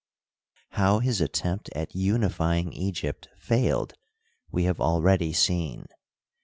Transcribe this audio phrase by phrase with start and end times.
[0.71, 3.93] How his attempt at uni fying Egypt failed
[4.49, 5.85] we have already seen.